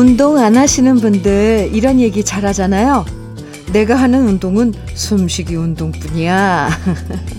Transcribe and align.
운동 0.00 0.38
안 0.38 0.56
하시는 0.56 0.94
분들 0.94 1.72
이런 1.74 2.00
얘기 2.00 2.24
잘 2.24 2.46
하잖아요. 2.46 3.04
내가 3.70 3.96
하는 3.96 4.26
운동은 4.26 4.72
숨쉬기 4.94 5.54
운동뿐이야. 5.56 6.70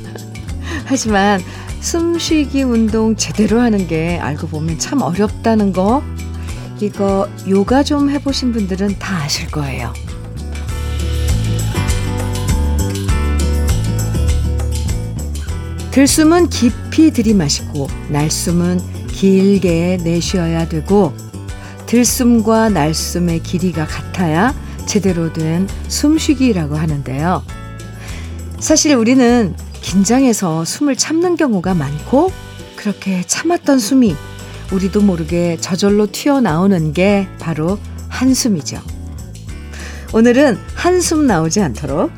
하지만 0.86 1.42
숨쉬기 1.80 2.62
운동 2.62 3.16
제대로 3.16 3.60
하는 3.60 3.88
게 3.88 4.20
알고 4.20 4.46
보면 4.46 4.78
참 4.78 5.02
어렵다는 5.02 5.74
거 5.74 6.04
이거 6.80 7.28
요가 7.50 7.82
좀 7.82 8.12
해보신 8.12 8.54
분들은 8.54 9.00
다 9.00 9.24
아실 9.24 9.50
거예요. 9.50 9.92
들숨은 15.90 16.50
깊이 16.50 17.10
들이마시고 17.10 17.88
날숨은 18.10 19.08
길게 19.08 19.98
내쉬어야 20.04 20.70
되고 20.70 21.12
들숨과 21.92 22.70
날숨의 22.70 23.44
길이가 23.44 23.86
같아야 23.86 24.56
제대로 24.86 25.34
된 25.34 25.68
숨쉬기라고 25.90 26.78
하는데요. 26.78 27.44
사실 28.60 28.96
우리는 28.96 29.54
긴장해서 29.82 30.64
숨을 30.64 30.96
참는 30.96 31.36
경우가 31.36 31.74
많고 31.74 32.32
그렇게 32.78 33.24
참았던 33.28 33.80
숨이 33.80 34.16
우리도 34.72 35.02
모르게 35.02 35.58
저절로 35.60 36.10
튀어나오는 36.10 36.94
게 36.94 37.28
바로 37.40 37.78
한숨이죠. 38.08 38.80
오늘은 40.14 40.60
한숨 40.74 41.28
나오지 41.28 41.60
않도록 41.60 42.10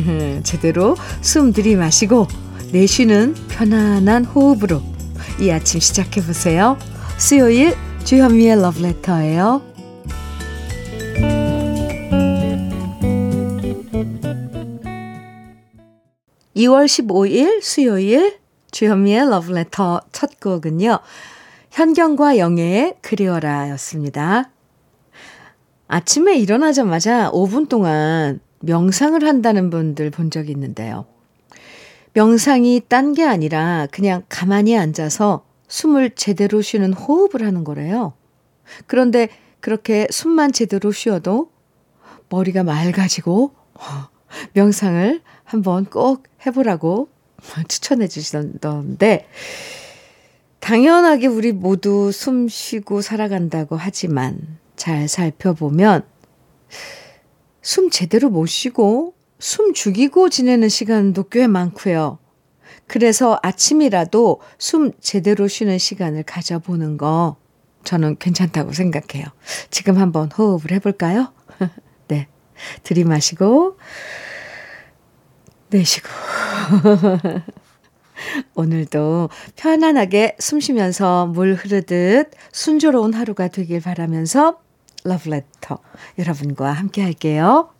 제대로 0.44 0.94
숨 1.22 1.54
들이마시고 1.54 2.28
내쉬는 2.72 3.34
편안한 3.48 4.26
호흡으로 4.26 4.82
이 5.40 5.50
아침 5.50 5.80
시작해 5.80 6.22
보세요. 6.22 6.76
수요일 7.16 7.74
주현미의 8.04 8.60
러브레터예요. 8.60 9.62
2월 16.56 16.84
15일 16.86 17.62
수요일 17.62 18.38
주현미의 18.70 19.30
러브레터 19.30 20.02
첫 20.12 20.40
곡은요. 20.40 20.98
현경과 21.70 22.38
영애의 22.38 22.96
그리워라 23.00 23.70
였습니다. 23.70 24.50
아침에 25.88 26.36
일어나자마자 26.36 27.30
5분 27.30 27.68
동안 27.68 28.40
명상을 28.60 29.22
한다는 29.24 29.70
분들 29.70 30.10
본 30.10 30.30
적이 30.30 30.52
있는데요. 30.52 31.06
명상이 32.14 32.82
딴 32.88 33.14
게 33.14 33.24
아니라 33.24 33.86
그냥 33.90 34.22
가만히 34.28 34.76
앉아서 34.76 35.44
숨을 35.72 36.10
제대로 36.10 36.60
쉬는 36.60 36.92
호흡을 36.92 37.46
하는 37.46 37.64
거래요. 37.64 38.12
그런데 38.86 39.30
그렇게 39.60 40.06
숨만 40.10 40.52
제대로 40.52 40.92
쉬어도 40.92 41.50
머리가 42.28 42.62
맑아지고 42.62 43.54
명상을 44.52 45.22
한번 45.44 45.86
꼭 45.86 46.24
해보라고 46.44 47.08
추천해 47.68 48.06
주시던데 48.06 49.26
당연하게 50.60 51.26
우리 51.26 51.52
모두 51.52 52.12
숨 52.12 52.48
쉬고 52.48 53.00
살아간다고 53.00 53.74
하지만 53.76 54.58
잘 54.76 55.08
살펴보면 55.08 56.04
숨 57.62 57.88
제대로 57.88 58.28
못 58.28 58.44
쉬고 58.44 59.14
숨 59.38 59.72
죽이고 59.72 60.28
지내는 60.28 60.68
시간도 60.68 61.30
꽤 61.30 61.46
많고요. 61.46 62.18
그래서 62.86 63.38
아침이라도 63.42 64.40
숨 64.58 64.92
제대로 65.00 65.48
쉬는 65.48 65.78
시간을 65.78 66.24
가져보는 66.24 66.98
거 66.98 67.36
저는 67.84 68.16
괜찮다고 68.18 68.72
생각해요. 68.72 69.26
지금 69.70 69.98
한번 69.98 70.30
호흡을 70.30 70.72
해볼까요? 70.72 71.32
네. 72.08 72.28
들이마시고, 72.82 73.78
내쉬고. 75.70 76.08
오늘도 78.54 79.30
편안하게 79.56 80.36
숨 80.38 80.60
쉬면서 80.60 81.26
물 81.26 81.54
흐르듯 81.54 82.30
순조로운 82.52 83.14
하루가 83.14 83.48
되길 83.48 83.80
바라면서 83.80 84.60
러브레터 85.04 85.78
여러분과 86.18 86.70
함께 86.70 87.02
할게요. 87.02 87.70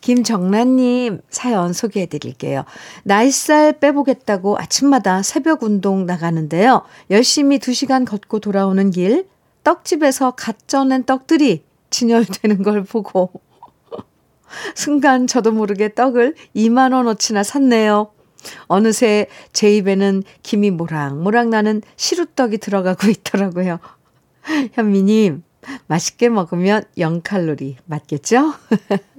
김정란님 0.00 1.20
사연 1.30 1.72
소개해 1.72 2.06
드릴게요. 2.06 2.64
나이살 3.04 3.78
빼보겠다고 3.80 4.58
아침마다 4.58 5.22
새벽 5.22 5.62
운동 5.62 6.06
나가는데요. 6.06 6.82
열심히 7.10 7.58
2시간 7.58 8.04
걷고 8.06 8.40
돌아오는 8.40 8.90
길, 8.90 9.26
떡집에서 9.64 10.32
갓 10.32 10.68
쪄낸 10.68 11.04
떡들이 11.04 11.64
진열되는 11.90 12.62
걸 12.62 12.84
보고, 12.84 13.30
순간 14.74 15.26
저도 15.26 15.52
모르게 15.52 15.94
떡을 15.94 16.34
2만원어치나 16.56 17.44
샀네요. 17.44 18.10
어느새 18.66 19.28
제 19.52 19.74
입에는 19.76 20.22
김이 20.42 20.70
모락모락 20.70 21.48
나는 21.48 21.82
시루떡이 21.96 22.58
들어가고 22.58 23.08
있더라고요. 23.08 23.78
현미님, 24.72 25.44
맛있게 25.86 26.28
먹으면 26.28 26.82
0칼로리 26.98 27.76
맞겠죠? 27.86 28.54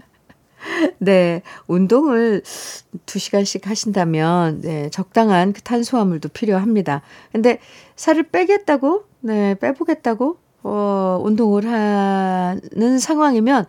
네, 0.99 1.41
운동을 1.67 2.41
2시간씩 3.05 3.65
하신다면, 3.65 4.61
네, 4.61 4.89
적당한 4.89 5.53
그 5.53 5.61
탄수화물도 5.61 6.29
필요합니다. 6.29 7.01
근데 7.31 7.59
살을 7.95 8.23
빼겠다고, 8.23 9.03
네, 9.21 9.55
빼보겠다고, 9.55 10.37
어, 10.63 11.21
운동을 11.23 11.65
하는 11.67 12.99
상황이면, 12.99 13.65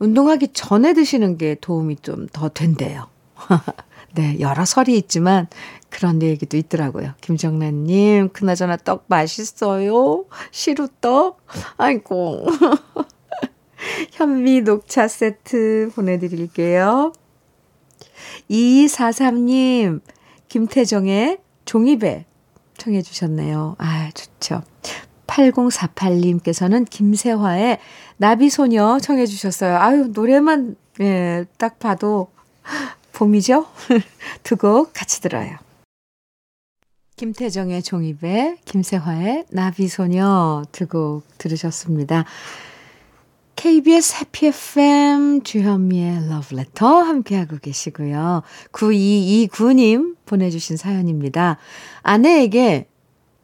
운동하기 0.00 0.48
전에 0.52 0.92
드시는 0.94 1.38
게 1.38 1.56
도움이 1.60 1.96
좀 2.02 2.28
더 2.32 2.48
된대요. 2.48 3.06
네, 4.14 4.38
여러 4.40 4.64
설이 4.64 4.96
있지만, 4.98 5.46
그런 5.90 6.22
얘기도 6.22 6.56
있더라고요. 6.56 7.12
김정란 7.20 7.84
님, 7.84 8.28
그나저나 8.30 8.76
떡 8.78 9.04
맛있어요? 9.08 10.24
시루떡? 10.50 11.38
아이고. 11.76 12.46
현미 14.12 14.62
녹차 14.62 15.08
세트 15.08 15.90
보내드릴게요. 15.94 17.12
2243님, 18.50 20.00
김태정의 20.48 21.38
종이배 21.64 22.26
청해 22.76 23.02
주셨네요. 23.02 23.76
아, 23.78 24.10
좋죠. 24.14 24.62
8048님께서는 25.26 26.88
김세화의 26.88 27.78
나비소녀 28.18 28.98
청해 29.00 29.26
주셨어요. 29.26 29.76
아유, 29.78 30.08
노래만, 30.12 30.76
예, 31.00 31.44
딱 31.58 31.78
봐도 31.78 32.28
봄이죠? 33.12 33.66
두 34.42 34.56
곡 34.56 34.92
같이 34.92 35.20
들어요. 35.20 35.56
김태정의 37.16 37.82
종이배, 37.82 38.58
김세화의 38.64 39.46
나비소녀 39.50 40.64
두 40.72 40.86
곡 40.86 41.22
들으셨습니다. 41.38 42.24
KBS 43.64 44.16
해피 44.16 44.48
FM 44.48 45.42
주현미의 45.42 46.28
러브레터 46.28 47.00
함께하고 47.00 47.56
계시고요. 47.56 48.42
9229님 48.72 50.16
보내주신 50.26 50.76
사연입니다. 50.76 51.56
아내에게 52.02 52.88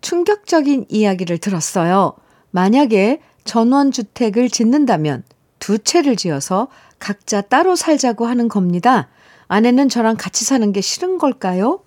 충격적인 0.03 0.84
이야기를 0.90 1.38
들었어요. 1.38 2.12
만약에 2.50 3.22
전원주택을 3.44 4.50
짓는다면 4.50 5.25
두 5.58 5.78
채를 5.78 6.17
지어서 6.17 6.69
각자 6.99 7.40
따로 7.40 7.75
살자고 7.75 8.26
하는 8.26 8.49
겁니다. 8.49 9.08
아내는 9.49 9.88
저랑 9.88 10.17
같이 10.19 10.44
사는 10.44 10.70
게 10.70 10.82
싫은 10.82 11.17
걸까요? 11.17 11.82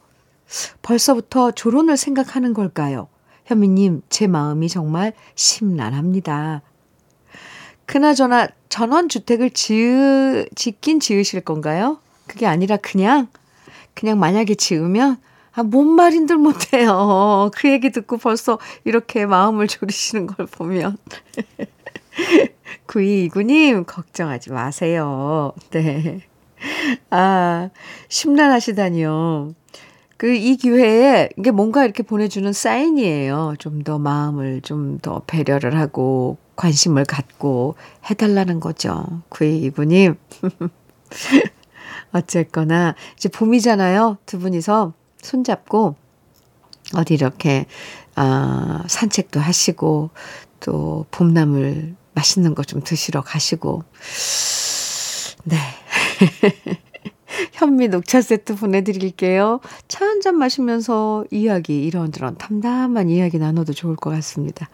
벌써부터 0.82 1.52
조론을 1.52 1.98
생각하는 1.98 2.56
걸까요? 2.56 3.10
현미님, 3.46 4.02
제 4.10 4.26
마음이 4.26 4.70
정말 4.70 5.14
심란합니다. 5.36 6.64
그나저나 7.94 8.48
전원주택을 8.70 9.52
지으, 9.52 10.48
짓긴 10.56 11.00
지으실 11.00 11.42
건가요? 11.42 12.00
그게 12.26 12.48
아니라 12.48 12.76
그냥, 12.78 13.28
그냥 13.94 14.18
만약에 14.18 14.56
지으면, 14.56 15.18
아, 15.52 15.62
뭔 15.62 15.90
말인들 15.90 16.38
못해요. 16.38 17.52
그 17.56 17.70
얘기 17.70 17.92
듣고 17.92 18.18
벌써 18.18 18.58
이렇게 18.84 19.28
마음을 19.28 19.68
졸이시는 19.68 20.26
걸 20.26 20.48
보면. 20.48 20.98
9229님, 22.88 23.86
걱정하지 23.86 24.52
마세요. 24.52 25.54
네. 25.70 26.22
아, 27.12 27.70
심란하시다니요. 28.10 29.54
그, 30.18 30.34
이 30.34 30.58
기회에, 30.58 31.30
이게 31.38 31.52
뭔가 31.52 31.84
이렇게 31.84 32.02
보내주는 32.02 32.52
사인이에요. 32.52 33.54
좀 33.60 33.84
더 33.84 34.00
마음을 34.00 34.62
좀 34.62 34.98
더 35.00 35.22
배려를 35.28 35.78
하고, 35.78 36.38
관심을 36.56 37.06
갖고 37.06 37.76
해달라는 38.10 38.60
거죠. 38.60 39.22
9229님. 39.30 40.18
어쨌거나, 42.14 42.96
이제 43.18 43.30
봄이잖아요. 43.30 44.18
두 44.26 44.40
분이서 44.40 44.94
손잡고, 45.22 45.96
어디 46.96 47.14
이렇게, 47.16 47.66
아, 48.16 48.84
산책도 48.88 49.40
하시고, 49.40 50.12
또 50.60 51.06
봄나물 51.12 51.96
맛있는 52.14 52.56
거 52.56 52.64
좀 52.64 52.82
드시러 52.84 53.22
가시고. 53.22 53.84
네. 55.46 55.58
현미 57.54 57.88
녹차 57.90 58.22
세트 58.22 58.56
보내드릴게요. 58.56 59.60
차 59.88 60.06
한 60.06 60.22
잔 60.22 60.38
마시면서 60.38 61.26
이야기, 61.32 61.84
이런저런 61.86 62.38
담담한 62.38 63.10
이야기 63.10 63.40
나눠도 63.40 63.74
좋을 63.74 63.96
것 63.96 64.12
같습니다. 64.12 64.70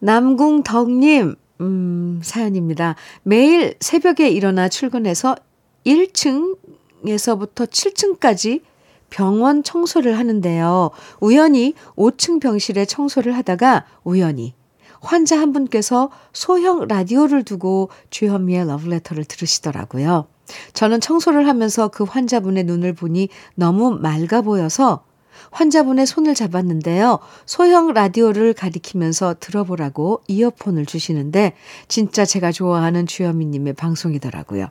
남궁덕님, 0.00 1.34
음, 1.60 2.20
사연입니다. 2.22 2.94
매일 3.22 3.74
새벽에 3.80 4.28
일어나 4.28 4.68
출근해서 4.68 5.36
1층에서부터 5.84 7.66
7층까지 7.66 8.62
병원 9.10 9.62
청소를 9.62 10.18
하는데요. 10.18 10.90
우연히 11.20 11.74
5층 11.96 12.40
병실에 12.40 12.84
청소를 12.84 13.34
하다가 13.36 13.86
우연히 14.04 14.54
환자 15.00 15.38
한 15.38 15.52
분께서 15.52 16.10
소형 16.32 16.86
라디오를 16.86 17.44
두고 17.44 17.88
주현미의 18.10 18.66
러브레터를 18.66 19.24
들으시더라고요. 19.24 20.26
저는 20.72 21.00
청소를 21.00 21.46
하면서 21.46 21.88
그 21.88 22.04
환자분의 22.04 22.64
눈을 22.64 22.94
보니 22.94 23.28
너무 23.54 23.98
맑아 23.98 24.42
보여서 24.42 25.04
환자분의 25.50 26.06
손을 26.06 26.34
잡았는데요. 26.34 27.18
소형 27.46 27.92
라디오를 27.92 28.54
가리키면서 28.54 29.36
들어보라고 29.40 30.22
이어폰을 30.28 30.86
주시는데 30.86 31.54
진짜 31.88 32.24
제가 32.24 32.52
좋아하는 32.52 33.06
주현미님의 33.06 33.74
방송이더라고요. 33.74 34.68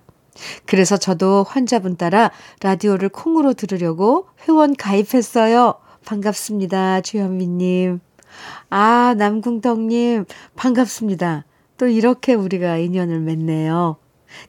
그래서 0.65 0.97
저도 0.97 1.45
환자분 1.47 1.97
따라 1.97 2.31
라디오를 2.61 3.09
콩으로 3.09 3.53
들으려고 3.53 4.27
회원 4.47 4.75
가입했어요. 4.75 5.75
반갑습니다. 6.05 7.01
주현미님. 7.01 7.99
아, 8.69 9.15
남궁덕님. 9.17 10.25
반갑습니다. 10.55 11.45
또 11.77 11.87
이렇게 11.87 12.33
우리가 12.33 12.77
인연을 12.77 13.19
맺네요. 13.19 13.97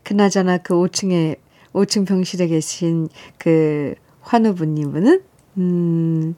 그나저나 0.02 0.58
그 0.58 0.74
5층에, 0.74 1.36
5층 1.72 2.06
병실에 2.06 2.48
계신 2.48 3.08
그 3.38 3.94
환우분님은, 4.20 5.22
음, 5.58 6.34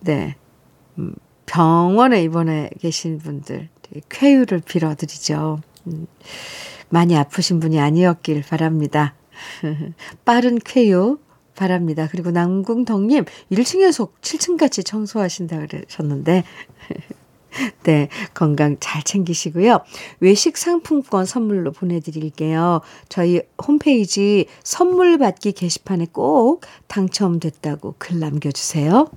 네. 0.00 0.36
음, 0.98 1.14
병원에 1.46 2.22
입원해 2.22 2.70
계신 2.80 3.18
분들, 3.18 3.68
쾌유를 4.08 4.60
빌어드리죠. 4.60 5.60
음, 5.86 6.06
많이 6.88 7.16
아프신 7.16 7.60
분이 7.60 7.78
아니었길 7.78 8.42
바랍니다. 8.42 9.14
빠른 10.24 10.58
쾌유 10.58 11.18
바랍니다. 11.54 12.08
그리고 12.10 12.30
남궁덕님, 12.30 13.24
1층에서 13.50 14.10
7층까지 14.20 14.84
청소하신다 14.84 15.58
그러셨는데, 15.66 16.44
네, 17.84 18.08
건강 18.34 18.76
잘 18.80 19.02
챙기시고요. 19.02 19.80
외식 20.20 20.56
상품권 20.56 21.26
선물로 21.26 21.72
보내드릴게요. 21.72 22.80
저희 23.08 23.42
홈페이지 23.66 24.46
선물 24.62 25.18
받기 25.18 25.52
게시판에 25.52 26.06
꼭 26.12 26.62
당첨됐다고 26.88 27.96
글 27.98 28.20
남겨주세요. 28.20 29.08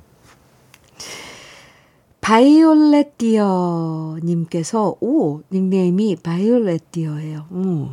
바이올렛 2.21 3.19
디어님께서, 3.19 4.95
오, 4.99 5.41
닉네임이 5.51 6.17
바이올렛 6.23 6.91
디어예요. 6.91 7.45
오, 7.51 7.89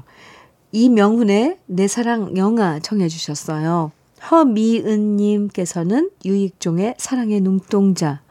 이명훈의 0.73 1.59
내 1.67 1.87
사랑 1.87 2.35
영화 2.39 2.79
청해주셨어요. 2.79 3.93
허미은님께서는 4.31 6.11
유익종의 6.25 6.95
사랑의 6.97 7.41
눈동자 7.41 8.23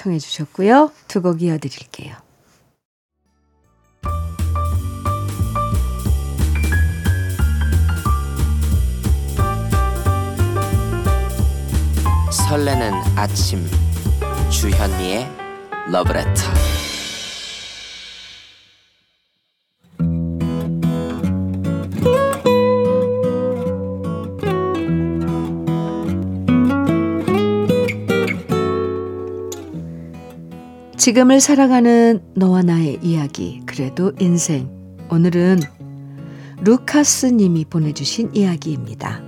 청해 0.00 0.18
주셨고요. 0.18 0.92
두 1.08 1.20
곡 1.20 1.42
이어드릴게요. 1.42 2.16
설레는 12.30 12.92
아침 13.16 13.66
주현미의 14.50 15.28
러브레터 15.90 16.79
지금을 31.00 31.40
살아가는 31.40 32.20
너와 32.34 32.60
나의 32.60 32.98
이야기, 33.00 33.62
그래도 33.64 34.12
인생. 34.20 34.68
오늘은 35.10 35.60
루카스 36.60 37.24
님이 37.24 37.64
보내주신 37.64 38.34
이야기입니다. 38.34 39.22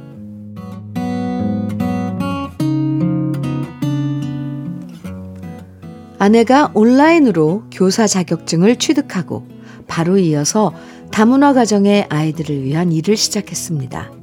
아내가 6.18 6.70
온라인으로 6.74 7.64
교사 7.72 8.06
자격증을 8.06 8.76
취득하고 8.76 9.46
바로 9.88 10.18
이어서 10.18 10.74
다문화 11.10 11.54
가정의 11.54 12.04
아이들을 12.10 12.64
위한 12.64 12.92
일을 12.92 13.16
시작했습니다. 13.16 14.21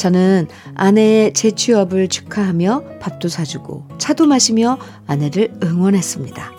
저는 0.00 0.48
아내의 0.76 1.34
재취업을 1.34 2.08
축하하며 2.08 2.84
밥도 3.00 3.28
사주고 3.28 3.86
차도 3.98 4.26
마시며 4.26 4.78
아내를 5.06 5.52
응원했습니다. 5.62 6.52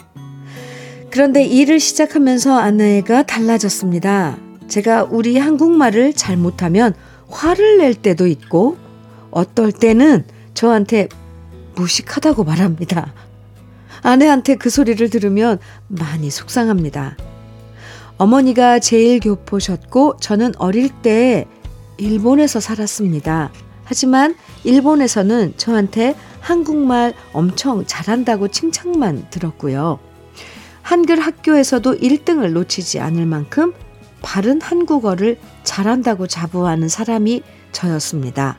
그런데 1.09 1.43
일을 1.43 1.79
시작하면서 1.79 2.55
아내가 2.55 3.23
달라졌습니다. 3.23 4.37
제가 4.67 5.07
우리 5.09 5.39
한국말을 5.39 6.13
잘 6.13 6.37
못하면 6.37 6.93
화를 7.29 7.79
낼 7.79 7.95
때도 7.95 8.27
있고 8.27 8.77
어떨 9.31 9.71
때는 9.71 10.23
저한테 10.53 11.09
무식하다고 11.75 12.43
말합니다. 12.43 13.11
아내한테 14.03 14.53
그 14.53 14.69
소리를 14.69 15.09
들으면 15.09 15.57
많이 15.87 16.29
속상합니다. 16.29 17.17
어머니가 18.17 18.77
제일 18.77 19.19
교포셨고 19.19 20.17
저는 20.17 20.53
어릴 20.57 20.89
때 21.01 21.47
일본에서 22.01 22.59
살았습니다. 22.59 23.51
하지만 23.83 24.35
일본에서는 24.63 25.53
저한테 25.57 26.15
한국말 26.39 27.13
엄청 27.31 27.85
잘한다고 27.85 28.47
칭찬만 28.47 29.27
들었고요. 29.29 29.99
한글 30.81 31.19
학교에서도 31.19 31.99
1등을 31.99 32.53
놓치지 32.53 32.99
않을 32.99 33.27
만큼 33.27 33.73
바른 34.23 34.59
한국어를 34.61 35.37
잘한다고 35.63 36.25
자부하는 36.25 36.89
사람이 36.89 37.43
저였습니다. 37.71 38.57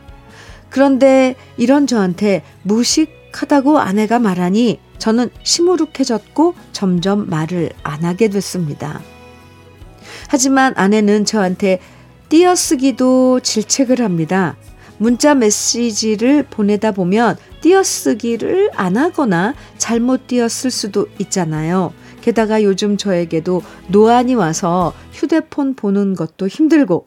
그런데 0.70 1.34
이런 1.56 1.87
저한테 1.87 2.44
무식하다고 2.62 3.80
아내가 3.80 4.20
말하니 4.20 4.78
저는 4.99 5.30
시무룩해졌고 5.42 6.54
점점 6.72 7.28
말을 7.28 7.70
안 7.82 8.04
하게 8.04 8.28
됐습니다. 8.28 9.00
하지만 10.28 10.72
아내는 10.76 11.25
저한테 11.25 11.80
띄어쓰기도 12.32 13.40
질책을 13.40 14.00
합니다. 14.00 14.56
문자 14.96 15.34
메시지를 15.34 16.44
보내다 16.44 16.92
보면 16.92 17.36
띄어쓰기를 17.60 18.70
안 18.72 18.96
하거나 18.96 19.54
잘못 19.76 20.28
띄었을 20.28 20.70
수도 20.70 21.08
있잖아요. 21.18 21.92
게다가 22.22 22.62
요즘 22.62 22.96
저에게도 22.96 23.60
노안이 23.88 24.34
와서 24.34 24.94
휴대폰 25.12 25.74
보는 25.74 26.14
것도 26.14 26.48
힘들고 26.48 27.06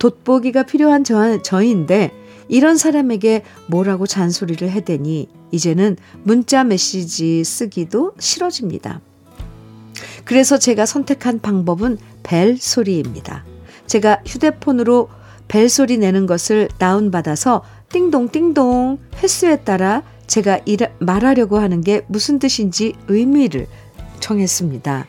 돋보기가 0.00 0.64
필요한 0.64 1.04
저, 1.04 1.40
저인데 1.40 2.10
이런 2.48 2.76
사람에게 2.76 3.44
뭐라고 3.68 4.08
잔소리를 4.08 4.68
해대니 4.68 5.28
이제는 5.52 5.96
문자 6.24 6.64
메시지 6.64 7.44
쓰기도 7.44 8.14
싫어집니다. 8.18 9.00
그래서 10.24 10.58
제가 10.58 10.84
선택한 10.84 11.38
방법은 11.38 11.96
벨 12.24 12.56
소리입니다. 12.56 13.44
제가 13.86 14.22
휴대폰으로 14.26 15.08
벨소리 15.48 15.98
내는 15.98 16.26
것을 16.26 16.68
다운받아서 16.78 17.62
띵동띵동 17.90 18.98
횟수에 19.22 19.56
따라 19.56 20.02
제가 20.26 20.60
일, 20.64 20.78
말하려고 20.98 21.58
하는 21.58 21.80
게 21.80 22.02
무슨 22.08 22.38
뜻인지 22.38 22.94
의미를 23.08 23.66
정했습니다. 24.20 25.06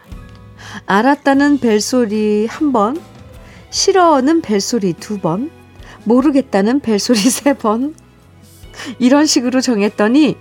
알았다는 0.86 1.60
벨소리 1.60 2.48
한 2.50 2.74
번, 2.74 3.00
싫어는 3.70 4.42
벨소리 4.42 4.94
두 4.94 5.20
번, 5.20 5.50
모르겠다는 6.04 6.82
벨소리 6.82 7.20
세 7.30 7.54
번. 7.54 7.96
이런 9.00 9.26
식으로 9.26 9.62
정했더니 9.62 10.36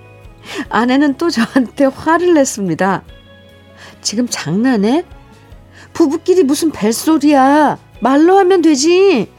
아내는 0.69 1.17
또 1.17 1.31
저한테 1.31 1.85
화를 1.85 2.35
냈습니다. 2.35 3.05
지금 4.03 4.27
장난해? 4.29 5.05
부부끼리 5.93 6.43
무슨 6.43 6.73
벨소리야. 6.73 7.79
말로 8.05 8.37
하면 8.37 8.61
되지. 8.61 9.31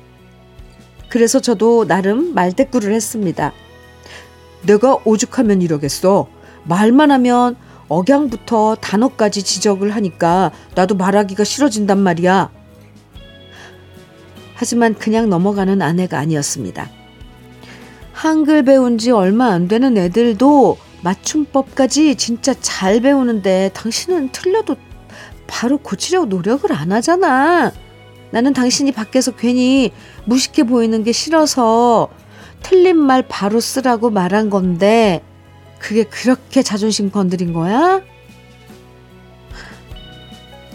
그래서 1.10 1.40
저도 1.40 1.86
나름 1.86 2.34
말대꾸를 2.34 2.94
했습니다. 2.94 3.54
내가 4.64 4.98
오죽하면 5.06 5.62
이러겠어. 5.62 6.28
말만 6.64 7.12
하면 7.12 7.58
억양부터 7.90 8.78
단어까지 8.82 9.44
지적을 9.44 9.92
하니까 9.92 10.52
나도 10.74 10.96
말하기가 10.96 11.44
싫어진단 11.44 12.00
말이야. 12.00 12.50
하지만 14.56 14.96
그냥 14.96 15.30
넘어가는 15.30 15.80
아내가 15.84 16.18
아니었습니다. 16.18 16.90
한글 18.14 18.64
배운 18.64 18.98
지 18.98 19.12
얼마 19.12 19.52
안 19.52 19.68
되는 19.68 19.96
애들도 19.96 20.80
맞춤법까지 21.04 22.16
진짜 22.16 22.56
잘 22.60 23.00
배우는데 23.00 23.70
당신은 23.76 24.32
틀려도 24.32 24.76
바로 25.46 25.78
고치려고 25.78 26.26
노력을 26.26 26.74
안 26.74 26.92
하잖아. 26.92 27.72
나는 28.32 28.54
당신이 28.54 28.92
밖에서 28.92 29.32
괜히 29.32 29.92
무식해 30.26 30.64
보이는 30.64 31.04
게 31.04 31.12
싫어서 31.12 32.10
틀린 32.62 32.98
말 32.98 33.24
바로 33.28 33.60
쓰라고 33.60 34.10
말한 34.10 34.50
건데 34.50 35.22
그게 35.80 36.04
그렇게 36.04 36.64
자존심 36.64 37.12
건드린 37.12 37.54
거야? 37.54 38.02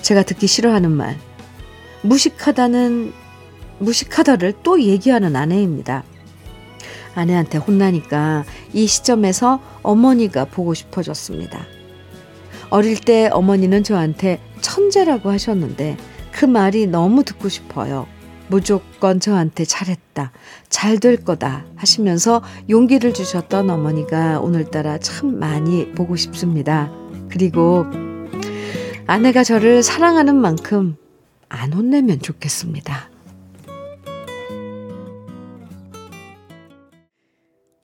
제가 0.03 0.23
듣기 0.23 0.47
싫어하는 0.47 0.91
말. 0.91 1.19
무식하다는 2.03 3.13
무식하다를 3.81 4.55
또 4.63 4.81
얘기하는 4.81 5.37
아내입니다. 5.37 6.05
아내한테 7.15 7.59
혼나니까 7.59 8.45
이 8.73 8.87
시점에서 8.87 9.61
어머니가 9.83 10.45
보고 10.45 10.75
싶어졌습니다. 10.75 11.67
어릴 12.71 13.01
때 13.01 13.29
어머니는 13.33 13.83
저한테 13.83 14.41
천재라고 14.61 15.31
하셨는데 15.31 15.97
그 16.33 16.45
말이 16.45 16.87
너무 16.87 17.25
듣고 17.25 17.49
싶어요. 17.49 18.07
무조건 18.49 19.21
저한테 19.21 19.65
잘했다, 19.65 20.33
잘 20.69 20.99
될 20.99 21.25
거다 21.25 21.65
하시면서 21.77 22.43
용기를 22.69 23.15
주셨던 23.15 23.71
어머니가 23.71 24.41
오늘따라 24.41 24.99
참 24.99 25.39
많이 25.39 25.93
보고 25.93 26.17
싶습니다. 26.17 26.91
그리고 27.31 27.87
아내가 29.07 29.45
저를 29.45 29.83
사랑하는 29.83 30.35
만큼 30.37 30.97
안 31.49 31.73
혼내면 31.73 32.21
좋겠습니다. 32.21 33.09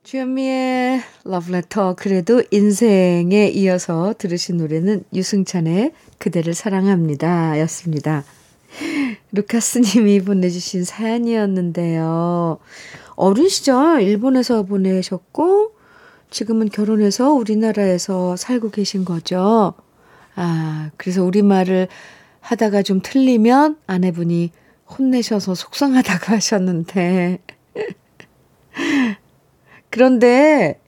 주현미의 0.02 1.00
러브레터 1.24 1.94
그래도 1.96 2.42
인생에 2.52 3.48
이어서 3.48 4.14
들으신 4.16 4.56
노래는 4.56 5.04
유승찬의 5.12 5.92
그대를 6.18 6.54
사랑합니다 6.54 7.58
였습니다. 7.60 8.24
루카스님이 9.32 10.20
보내주신 10.20 10.84
사연이었는데요. 10.84 12.58
어린 13.14 13.48
시절 13.48 14.02
일본에서 14.02 14.62
보내셨고 14.64 15.72
지금은 16.30 16.68
결혼해서 16.68 17.32
우리나라에서 17.32 18.36
살고 18.36 18.70
계신 18.70 19.04
거죠. 19.04 19.74
아, 20.34 20.90
그래서 20.96 21.24
우리말을 21.24 21.88
하다가 22.40 22.82
좀 22.82 23.00
틀리면 23.02 23.78
아내분이 23.86 24.52
혼내셔서 24.98 25.54
속상하다고 25.54 26.32
하셨는데 26.34 27.40
그런데 29.90 30.80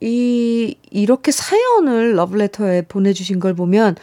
이 0.00 0.76
이렇게 0.90 1.32
사연을 1.32 2.16
러브레터에 2.16 2.82
보내주신 2.82 3.40
걸 3.40 3.54
보면 3.54 3.96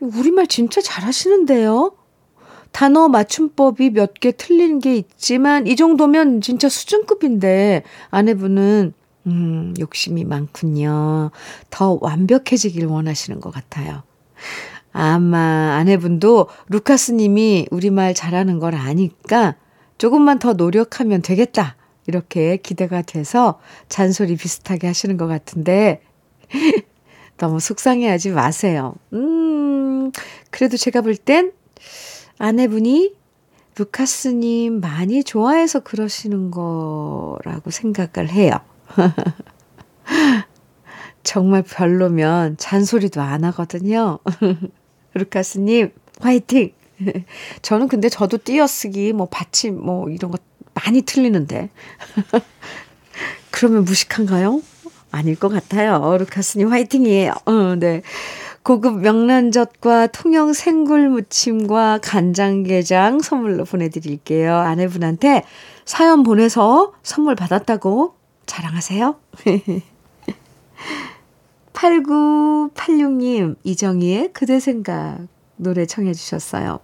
우리말 0.00 0.48
진짜 0.48 0.80
잘하시는데요. 0.80 1.92
단어 2.76 3.08
맞춤법이 3.08 3.88
몇 3.88 4.12
개 4.20 4.32
틀린 4.32 4.80
게 4.80 4.96
있지만 4.96 5.66
이 5.66 5.76
정도면 5.76 6.42
진짜 6.42 6.68
수준급인데 6.68 7.82
아내분은 8.10 8.92
음, 9.28 9.74
욕심이 9.80 10.24
많군요. 10.26 11.30
더 11.70 11.98
완벽해지길 12.02 12.84
원하시는 12.84 13.40
것 13.40 13.50
같아요. 13.50 14.02
아마 14.92 15.76
아내분도 15.78 16.48
루카스 16.68 17.12
님이 17.12 17.66
우리말 17.70 18.12
잘하는 18.12 18.58
걸 18.58 18.74
아니까 18.74 19.54
조금만 19.96 20.38
더 20.38 20.52
노력하면 20.52 21.22
되겠다. 21.22 21.76
이렇게 22.06 22.58
기대가 22.58 23.00
돼서 23.00 23.58
잔소리 23.88 24.36
비슷하게 24.36 24.86
하시는 24.86 25.16
것 25.16 25.26
같은데 25.26 26.02
너무 27.38 27.58
속상해 27.58 28.06
하지 28.06 28.32
마세요. 28.32 28.94
음, 29.14 30.12
그래도 30.50 30.76
제가 30.76 31.00
볼 31.00 31.16
땐 31.16 31.52
아내분이 32.38 33.14
루카스님 33.76 34.80
많이 34.80 35.22
좋아해서 35.22 35.80
그러시는 35.80 36.50
거라고 36.50 37.70
생각을 37.70 38.30
해요. 38.30 38.52
정말 41.22 41.62
별로면 41.62 42.56
잔소리도 42.56 43.20
안 43.20 43.44
하거든요. 43.44 44.18
루카스님, 45.14 45.92
화이팅! 46.20 46.72
저는 47.62 47.88
근데 47.88 48.08
저도 48.08 48.38
띄어쓰기, 48.38 49.12
뭐, 49.12 49.26
받침, 49.30 49.78
뭐, 49.84 50.08
이런 50.08 50.30
거 50.30 50.38
많이 50.72 51.02
틀리는데. 51.02 51.70
그러면 53.50 53.84
무식한가요? 53.84 54.62
아닐 55.10 55.34
것 55.36 55.48
같아요. 55.48 56.16
루카스님 56.18 56.70
화이팅이에요. 56.70 57.32
어, 57.46 57.74
네. 57.74 58.02
고급 58.66 58.98
명란젓과 58.98 60.08
통영 60.08 60.52
생굴 60.52 61.08
무침과 61.08 62.00
간장게장 62.02 63.20
선물로 63.20 63.64
보내드릴게요. 63.64 64.56
아내분한테 64.56 65.44
사연 65.84 66.24
보내서 66.24 66.92
선물 67.04 67.36
받았다고 67.36 68.16
자랑하세요. 68.46 69.20
8986님, 71.74 73.54
이정희의 73.62 74.32
그대 74.32 74.58
생각 74.58 75.18
노래 75.54 75.86
청해 75.86 76.12
주셨어요. 76.12 76.80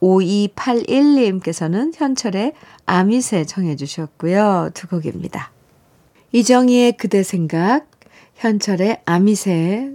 5281님께서는 0.00 1.92
현철의 1.94 2.54
아미새 2.86 3.44
청해 3.44 3.76
주셨고요. 3.76 4.70
두 4.74 4.88
곡입니다. 4.88 5.52
이정희의 6.32 6.96
그대 6.96 7.22
생각, 7.22 7.86
현철의 8.34 9.02
아미새 9.04 9.92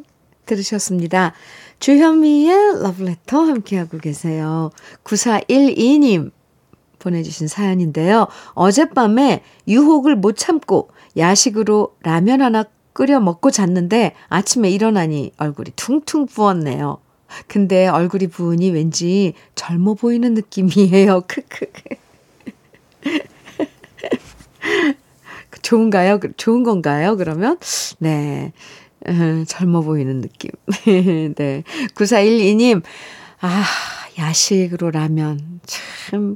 들으셨습니다. 0.50 1.34
주현미의 1.80 2.82
러브레터 2.82 3.40
함께하고 3.42 4.00
계세요. 4.00 4.72
9412님 5.04 6.32
보내주신 6.98 7.48
사연인데요. 7.48 8.28
어젯밤에 8.54 9.44
유혹을 9.68 10.16
못 10.16 10.36
참고 10.36 10.90
야식으로 11.16 11.96
라면 12.04 12.42
하나 12.42 12.66
끓여 12.94 13.20
먹고 13.20 13.52
잤는데 13.52 14.14
아침에 14.28 14.70
일어나니 14.70 15.32
얼굴이 15.38 15.72
퉁퉁 15.76 16.26
부었네요. 16.26 16.98
근데 17.48 17.88
얼굴이 17.88 18.28
부으니 18.28 18.72
왠지 18.72 19.34
젊어 19.56 19.94
보이는 19.94 20.34
느낌이에요. 20.34 21.22
크크크. 21.30 21.96
좋은가요? 25.62 26.20
좋은 26.38 26.64
건가요? 26.64 27.16
그러면? 27.16 27.58
네. 28.00 28.54
음, 29.08 29.46
젊어 29.48 29.82
보이는 29.82 30.22
느낌. 30.22 30.52
네. 31.36 31.64
9412님, 31.96 32.84
아, 33.42 33.64
야식으로 34.18 34.92
라면. 34.92 35.62
참, 35.66 36.36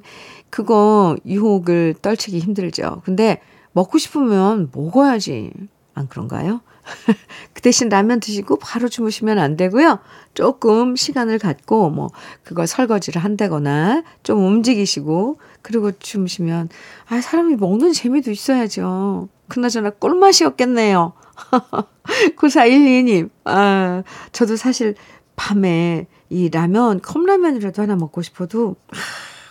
그거 0.49 1.15
유혹을 1.25 1.95
떨치기 2.01 2.39
힘들죠. 2.39 3.01
근데 3.03 3.41
먹고 3.73 3.97
싶으면 3.97 4.69
먹어야지. 4.73 5.51
안 5.95 6.07
그런가요? 6.07 6.61
그 7.53 7.61
대신 7.61 7.89
라면 7.89 8.19
드시고 8.19 8.57
바로 8.57 8.89
주무시면 8.89 9.39
안 9.39 9.55
되고요. 9.55 9.99
조금 10.33 10.95
시간을 10.95 11.39
갖고 11.39 11.89
뭐 11.89 12.09
그걸 12.43 12.67
설거지를 12.67 13.23
한다거나 13.23 14.03
좀 14.23 14.43
움직이시고 14.43 15.39
그리고 15.61 15.91
주무시면 15.91 16.69
아 17.07 17.21
사람이 17.21 17.55
먹는 17.55 17.93
재미도 17.93 18.31
있어야죠. 18.31 19.29
그나저나 19.47 19.91
꿀맛이었겠네요. 19.91 21.13
9412님, 22.37 23.29
아, 23.45 24.03
저도 24.31 24.55
사실 24.55 24.95
밤에 25.35 26.07
이 26.29 26.49
라면, 26.49 27.01
컵라면이라도 27.01 27.81
하나 27.81 27.95
먹고 27.95 28.21
싶어도 28.21 28.75
아, 28.89 28.95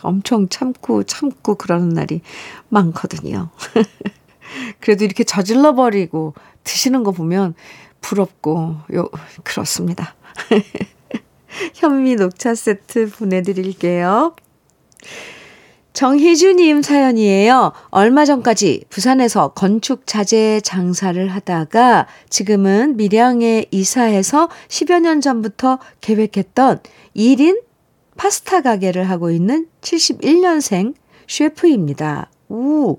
엄청 0.02 0.48
참고 0.48 1.02
참고 1.04 1.54
그러는 1.54 1.90
날이 1.90 2.20
많거든요. 2.68 3.50
그래도 4.80 5.04
이렇게 5.04 5.24
저질러 5.24 5.74
버리고 5.74 6.34
드시는 6.64 7.04
거 7.04 7.12
보면 7.12 7.54
부럽고 8.00 8.76
요 8.94 9.08
그렇습니다. 9.44 10.14
현미 11.74 12.16
녹차 12.16 12.54
세트 12.54 13.10
보내 13.10 13.42
드릴게요. 13.42 14.34
정희주님 15.92 16.82
사연이에요. 16.82 17.72
얼마 17.90 18.25
전까지 18.25 18.84
부산에서 18.88 19.52
건축 19.52 20.06
자재 20.06 20.61
장사를 20.64 21.28
하다가 21.28 22.06
지금은 22.30 22.96
밀양에 22.96 23.66
이사해서 23.70 24.49
10여 24.68 25.00
년 25.00 25.20
전부터 25.20 25.78
계획했던 26.00 26.80
1인 27.16 27.62
파스타 28.16 28.62
가게를 28.62 29.08
하고 29.08 29.30
있는 29.30 29.66
71년생 29.80 30.94
셰프입니다. 31.28 32.30
우, 32.49 32.99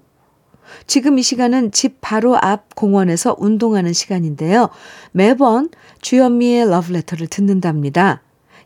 지금 0.87 1.19
이 1.19 1.23
시간은 1.23 1.71
집 1.71 1.97
바로 2.01 2.37
앞 2.39 2.75
공원에서 2.75 3.35
운동하는 3.37 3.93
시간인데요. 3.93 4.69
매번 5.11 5.69
주현미의 6.01 6.69
러브레터를 6.69 7.27
듣는답니다. 7.27 8.22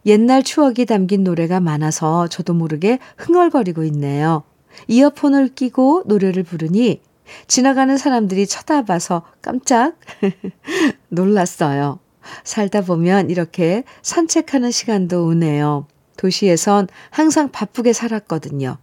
옛날 0.07 0.41
추억이 0.41 0.85
담긴 0.85 1.23
노래가 1.23 1.59
많아서 1.59 2.27
저도 2.27 2.53
모르게 2.53 2.97
흥얼거리고 3.17 3.83
있네요. 3.85 4.43
이어폰을 4.87 5.49
끼고 5.49 6.03
노래를 6.05 6.43
부르니 6.43 7.01
지나가는 7.47 7.95
사람들이 7.97 8.47
쳐다봐서 8.47 9.23
깜짝 9.41 9.99
놀랐어요. 11.09 11.99
살다 12.43 12.81
보면 12.81 13.29
이렇게 13.29 13.83
산책하는 14.01 14.71
시간도 14.71 15.25
오네요. 15.27 15.87
도시에선 16.17 16.87
항상 17.09 17.51
바쁘게 17.51 17.93
살았거든요. 17.93 18.77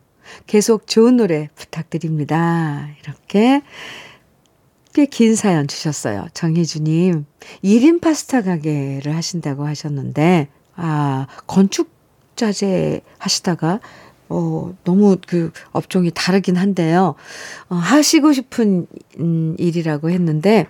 계속 0.47 0.87
좋은 0.87 1.16
노래 1.16 1.49
부탁드립니다. 1.54 2.88
이렇게 3.02 3.62
꽤 4.95 5.07
긴 5.07 5.35
사연 5.35 5.66
주셨어요. 5.66 6.26
정혜주님, 6.35 7.26
1인 7.64 8.00
파스타 8.00 8.43
가게를 8.43 9.14
하신다고 9.16 9.66
하셨는데, 9.66 10.49
아, 10.76 11.26
건축 11.47 11.90
자재 12.37 13.02
하시다가, 13.19 13.81
어, 14.28 14.75
너무 14.85 15.16
그 15.26 15.52
업종이 15.73 16.11
다르긴 16.12 16.57
한데요. 16.57 17.14
어, 17.69 17.75
하시고 17.76 18.33
싶은 18.33 18.87
음, 19.19 19.54
일이라고 19.59 20.11
했는데, 20.11 20.66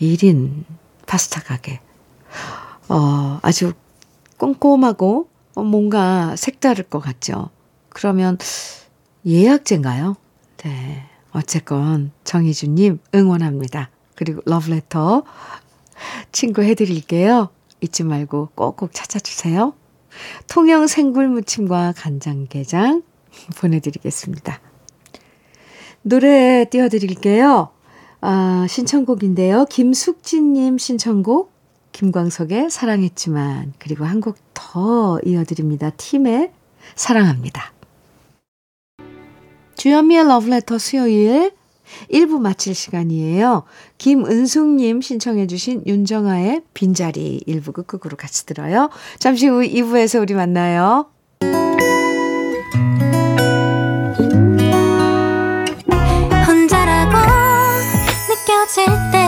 1인 0.00 0.64
파스타 1.06 1.42
가게. 1.42 1.80
어, 2.88 3.38
아주 3.42 3.72
꼼꼼하고 4.38 5.28
뭔가 5.54 6.34
색다를 6.36 6.84
것 6.84 7.00
같죠. 7.00 7.50
그러면 7.90 8.38
예약제인가요? 9.26 10.16
네. 10.58 11.06
어쨌건 11.32 12.10
정희주님 12.24 12.98
응원합니다. 13.14 13.90
그리고 14.14 14.42
러브레터 14.46 15.24
친구 16.32 16.62
해드릴게요. 16.62 17.50
잊지 17.80 18.04
말고 18.04 18.50
꼭꼭 18.54 18.90
찾아주세요. 18.92 19.74
통영 20.48 20.86
생굴무침과 20.86 21.94
간장게장 21.96 23.02
보내드리겠습니다. 23.60 24.60
노래 26.02 26.66
띄워드릴게요. 26.70 27.70
아, 28.22 28.66
신청곡인데요. 28.68 29.66
김숙진님 29.66 30.78
신청곡 30.78 31.52
김광석의 31.92 32.70
사랑했지만 32.70 33.74
그리고 33.78 34.04
한 34.04 34.20
곡 34.20 34.36
더 34.72 35.18
이어드립니다. 35.24 35.90
팀의 35.90 36.52
사랑합니다. 36.94 37.72
주현미의 39.76 40.28
러브레터 40.28 40.78
수요일 40.78 41.52
1부 42.12 42.40
마칠 42.40 42.74
시간이에요. 42.74 43.64
김은숙님 43.98 45.00
신청해 45.00 45.46
주신 45.46 45.82
윤정아의 45.86 46.62
빈자리 46.74 47.42
1부 47.46 47.72
끝곡으로 47.72 48.16
같이 48.16 48.46
들어요. 48.46 48.90
잠시 49.18 49.46
후 49.48 49.60
2부에서 49.60 50.20
우리 50.20 50.34
만나요. 50.34 51.06
혼자라고 56.46 57.16
느껴질 58.28 58.86
때 59.12 59.19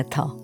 러브레터 0.00 0.36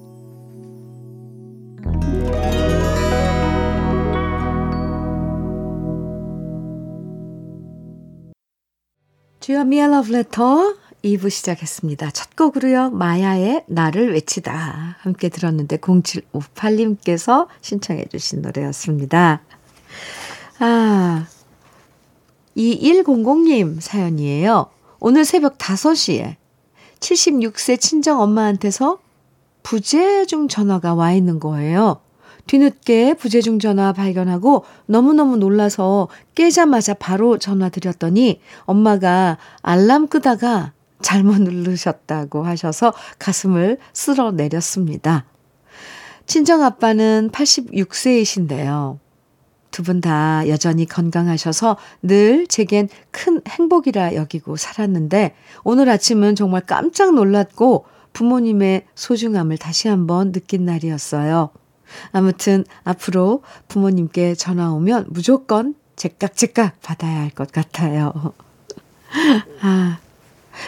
주현미의 9.40 9.88
러브레터 9.88 10.75
2부 11.05 11.31
시작했습니다. 11.31 12.11
첫 12.11 12.35
곡으로요. 12.35 12.90
마야의 12.90 13.64
나를 13.69 14.12
외치다 14.12 14.97
함께 14.99 15.29
들었는데 15.29 15.77
0758님께서 15.79 17.47
신청해 17.61 18.07
주신 18.07 18.42
노래였습니다. 18.42 19.42
아, 20.59 21.27
2100님 22.57 23.81
사연이에요. 23.81 24.66
오늘 24.99 25.25
새벽 25.25 25.59
5시에 25.59 26.35
76세 26.99 27.79
친정 27.79 28.21
엄마한테서 28.21 28.99
부재중 29.66 30.46
전화가 30.46 30.94
와 30.94 31.12
있는 31.12 31.40
거예요. 31.40 32.00
뒤늦게 32.46 33.14
부재중 33.14 33.59
전화 33.59 33.92
발견하고 33.92 34.64
너무너무 34.87 35.38
놀라서 35.38 36.07
깨자마자 36.37 36.94
바로 36.94 37.37
전화 37.38 37.68
드렸더니 37.68 38.40
엄마가 38.61 39.38
알람 39.62 40.07
끄다가 40.07 40.72
잘못 41.02 41.40
누르셨다고 41.42 42.44
하셔서 42.44 42.92
가슴을 43.18 43.79
쓸어 43.92 44.31
내렸습니다. 44.31 45.24
친정 46.26 46.62
아빠는 46.62 47.31
86세이신데요. 47.33 48.98
두 49.72 49.83
분 49.83 50.00
다 50.00 50.48
여전히 50.48 50.87
건강하셔서 50.87 51.76
늘 52.02 52.46
제겐 52.46 52.88
큰 53.11 53.42
행복이라 53.48 54.14
여기고 54.14 54.57
살았는데 54.57 55.35
오늘 55.64 55.90
아침은 55.90 56.37
정말 56.37 56.62
깜짝 56.62 57.14
놀랐고 57.14 57.85
부모님의 58.16 58.87
소중함을 58.94 59.59
다시 59.59 59.88
한번 59.88 60.33
느낀 60.33 60.64
날이었어요. 60.64 61.50
아무튼 62.12 62.64
앞으로 62.83 63.42
부모님께 63.68 64.35
전화 64.35 64.72
오면 64.72 65.09
무조건 65.11 65.74
제깍제깍 65.96 66.81
받아야 66.81 67.20
할 67.20 67.31
것 67.31 67.52
같아요. 67.52 68.33
아, 69.61 69.98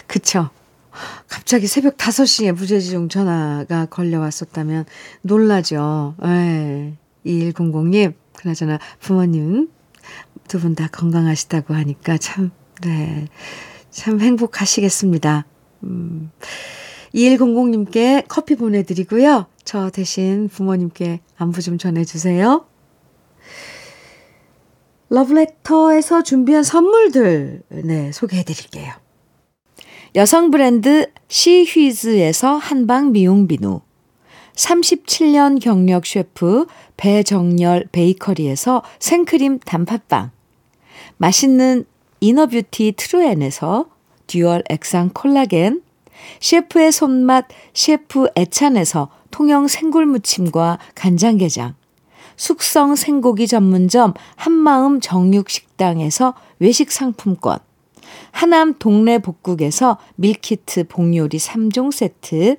그쵸. 0.06 0.50
갑자기 1.26 1.66
새벽 1.66 1.96
5시에 1.96 2.54
부재중 2.54 3.08
전화가 3.08 3.86
걸려왔었다면 3.86 4.84
놀라죠. 5.22 6.16
예. 6.24 6.92
2100님, 7.24 8.12
그나저나 8.36 8.78
부모님 9.00 9.70
두 10.48 10.58
분 10.60 10.74
다 10.74 10.86
건강하시다고 10.88 11.72
하니까 11.74 12.18
참, 12.18 12.50
네. 12.82 13.26
참 13.90 14.20
행복하시겠습니다. 14.20 15.46
음. 15.84 16.30
2100님께 17.14 18.24
커피 18.28 18.54
보내드리고요. 18.54 19.46
저 19.64 19.90
대신 19.90 20.48
부모님께 20.48 21.20
안부 21.36 21.62
좀 21.62 21.78
전해주세요. 21.78 22.64
러브레터에서 25.10 26.22
준비한 26.22 26.62
선물들, 26.62 27.62
네, 27.68 28.12
소개해 28.12 28.44
드릴게요. 28.44 28.92
여성 30.16 30.50
브랜드 30.50 31.10
시휘즈에서 31.28 32.56
한방 32.56 33.12
미용 33.12 33.46
비누, 33.46 33.80
37년 34.54 35.60
경력 35.60 36.04
셰프 36.06 36.66
배정열 36.96 37.88
베이커리에서 37.92 38.82
생크림 38.98 39.60
단팥빵, 39.60 40.30
맛있는 41.18 41.84
inner 42.20 42.54
beauty 42.54 42.94
트루엔에서 42.96 43.88
dual 44.26 44.62
액상 44.68 45.10
콜라겐, 45.14 45.82
셰프의 46.40 46.92
손맛 46.92 47.46
셰프 47.74 48.28
애찬에서 48.36 49.10
통영 49.30 49.68
생굴무침과 49.68 50.78
간장게장, 50.94 51.74
숙성 52.36 52.94
생고기 52.94 53.46
전문점 53.46 54.14
한마음 54.36 55.00
정육식당에서 55.00 56.34
외식 56.60 56.90
상품권, 56.90 57.58
하남 58.32 58.74
동네 58.78 59.18
복국에서 59.18 59.98
밀키트 60.16 60.88
복요리 60.88 61.38
3종 61.38 61.92
세트, 61.92 62.56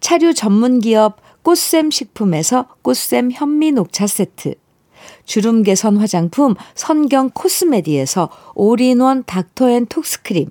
차류 0.00 0.34
전문기업 0.34 1.20
꽃샘 1.42 1.90
식품에서 1.90 2.68
꽃샘 2.82 3.30
현미 3.32 3.72
녹차 3.72 4.06
세트, 4.06 4.54
주름 5.24 5.62
개선 5.62 5.96
화장품 5.96 6.54
선경 6.74 7.30
코스메디에서 7.30 8.28
올인원 8.54 9.24
닥터앤톡스크림, 9.24 10.50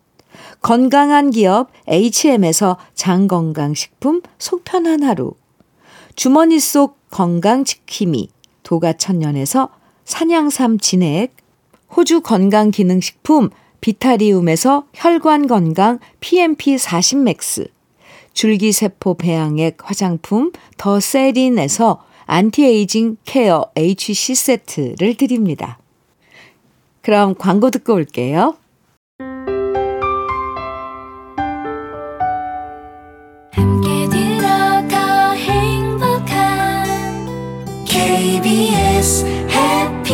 건강한 0.61 1.31
기업 1.31 1.69
HM에서 1.87 2.77
장건강식품 2.93 4.21
속편한 4.37 5.03
하루, 5.03 5.33
주머니 6.15 6.59
속 6.59 6.97
건강지킴이 7.09 8.29
도가천년에서 8.63 9.69
산양삼 10.05 10.77
진액, 10.79 11.35
호주 11.95 12.21
건강기능식품 12.21 13.49
비타리움에서 13.81 14.85
혈관건강 14.93 15.99
PMP40맥스, 16.21 17.69
줄기세포 18.33 19.15
배양액 19.15 19.77
화장품 19.81 20.51
더 20.77 20.99
세린에서 20.99 22.03
anti-aging 22.27 23.17
care 23.25 23.65
HC 23.75 24.35
세트를 24.35 25.15
드립니다. 25.15 25.79
그럼 27.01 27.33
광고 27.35 27.71
듣고 27.71 27.95
올게요. 27.95 28.55
KBS 39.01 39.25
해피 39.25 40.13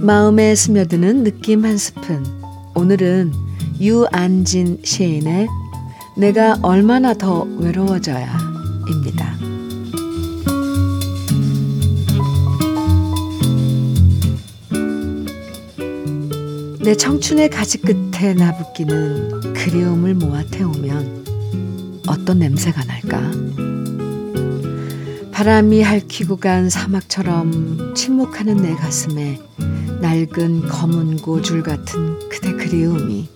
마음에 0.00 0.54
스며드는 0.54 1.24
느낌 1.24 1.64
한 1.64 1.76
스푼. 1.76 2.24
오늘은 2.74 3.32
유안진 3.80 4.78
시인의 4.82 5.48
내가 6.18 6.58
얼마나 6.62 7.14
더 7.14 7.42
외로워져야 7.60 8.36
입니다. 8.90 9.36
내 16.80 16.96
청춘의 16.96 17.50
가지 17.50 17.78
끝에 17.78 18.34
나붓기는 18.34 19.54
그리움을 19.54 20.16
모아 20.16 20.42
태우면 20.42 21.24
어떤 22.08 22.40
냄새가 22.40 22.82
날까? 22.82 23.30
바람이 25.30 25.82
핥히고 25.82 26.38
간 26.38 26.68
사막처럼 26.68 27.94
침묵하는 27.94 28.56
내 28.56 28.74
가슴에 28.74 29.38
낡은 30.00 30.66
검은 30.66 31.18
고줄 31.18 31.62
같은 31.62 32.18
그대 32.28 32.52
그리움이 32.54 33.28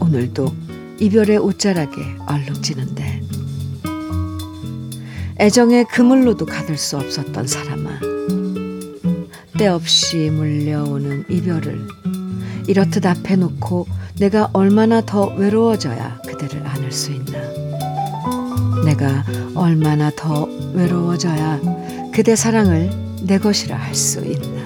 오늘도 0.00 0.65
이별의 0.98 1.38
옷자락에 1.38 2.16
얼룩지는데 2.26 3.22
애정의 5.38 5.84
그물로도 5.86 6.46
가둘 6.46 6.78
수 6.78 6.96
없었던 6.96 7.46
사람아. 7.46 8.00
때없이 9.58 10.30
물려오는 10.30 11.24
이별을 11.28 11.86
이렇듯 12.66 13.04
앞에 13.04 13.36
놓고 13.36 13.86
내가 14.18 14.48
얼마나 14.52 15.00
더 15.02 15.26
외로워져야 15.34 16.22
그대를 16.26 16.66
안을 16.66 16.90
수 16.90 17.12
있나. 17.12 17.38
내가 18.84 19.24
얼마나 19.54 20.10
더 20.16 20.48
외로워져야 20.74 21.60
그대 22.14 22.34
사랑을 22.36 22.90
내 23.22 23.38
것이라 23.38 23.76
할 23.76 23.94
수 23.94 24.20
있나 24.24 24.65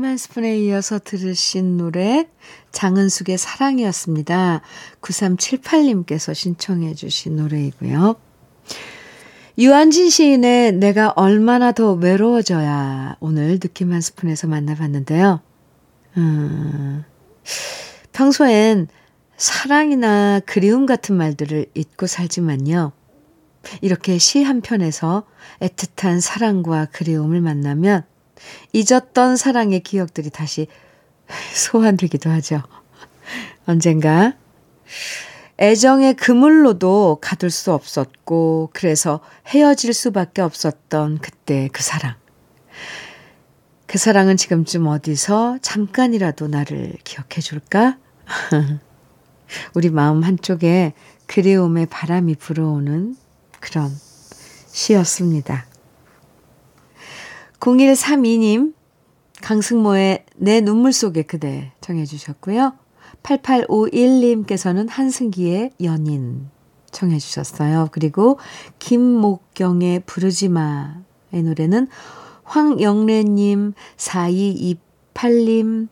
한 0.00 0.16
스푼에 0.16 0.58
이어서 0.60 0.98
들으신 0.98 1.76
노래 1.76 2.26
장은숙의 2.72 3.36
사랑이었습니다. 3.38 4.62
9378님께서 5.00 6.34
신청해 6.34 6.94
주신 6.94 7.36
노래이고요. 7.36 8.16
유한진 9.58 10.08
시인의 10.08 10.72
내가 10.72 11.10
얼마나 11.10 11.72
더 11.72 11.92
외로워져야 11.92 13.16
오늘 13.20 13.58
느낌 13.58 13.92
한 13.92 14.00
스푼에서 14.00 14.46
만나봤는데요. 14.46 15.40
음, 16.16 17.04
평소엔 18.12 18.88
사랑이나 19.36 20.40
그리움 20.46 20.86
같은 20.86 21.16
말들을 21.16 21.66
잊고 21.74 22.06
살지만요. 22.06 22.92
이렇게 23.80 24.18
시 24.18 24.42
한 24.42 24.60
편에서 24.60 25.24
애틋한 25.60 26.20
사랑과 26.20 26.86
그리움을 26.86 27.40
만나면 27.40 28.04
잊었던 28.72 29.36
사랑의 29.36 29.80
기억들이 29.80 30.30
다시 30.30 30.66
소환되기도 31.54 32.30
하죠. 32.30 32.62
언젠가 33.66 34.34
애정의 35.58 36.14
그물로도 36.14 37.18
가둘 37.20 37.50
수 37.50 37.72
없었고 37.72 38.70
그래서 38.72 39.20
헤어질 39.46 39.92
수밖에 39.92 40.42
없었던 40.42 41.18
그때 41.18 41.68
그 41.72 41.82
사랑. 41.82 42.16
그 43.86 43.98
사랑은 43.98 44.36
지금쯤 44.36 44.86
어디서 44.86 45.58
잠깐이라도 45.60 46.48
나를 46.48 46.94
기억해 47.04 47.40
줄까? 47.42 47.98
우리 49.74 49.90
마음 49.90 50.22
한쪽에 50.22 50.94
그리움의 51.26 51.86
바람이 51.86 52.36
불어오는 52.36 53.16
그런 53.60 53.90
시였습니다. 54.68 55.66
0132님, 57.62 58.74
강승모의 59.40 60.24
내 60.36 60.60
눈물 60.60 60.92
속에 60.92 61.22
그대 61.22 61.72
정해 61.80 62.04
주셨고요. 62.04 62.72
8851님께서는 63.22 64.88
한승기의 64.90 65.70
연인 65.84 66.48
청해 66.90 67.20
주셨어요. 67.20 67.88
그리고 67.92 68.38
김목경의 68.80 70.02
부르지 70.06 70.48
마의 70.48 71.42
노래는 71.44 71.86
황영래님, 72.42 73.74
4228님, 73.96 75.86